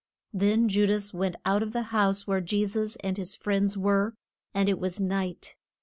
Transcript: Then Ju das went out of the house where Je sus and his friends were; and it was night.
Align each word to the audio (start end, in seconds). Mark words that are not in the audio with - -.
Then 0.33 0.67
Ju 0.67 0.87
das 0.87 1.13
went 1.13 1.35
out 1.45 1.61
of 1.61 1.73
the 1.73 1.83
house 1.93 2.25
where 2.25 2.41
Je 2.41 2.65
sus 2.65 2.95
and 3.01 3.17
his 3.17 3.35
friends 3.35 3.77
were; 3.77 4.15
and 4.51 4.67
it 4.67 4.79
was 4.79 4.99
night. 4.99 5.55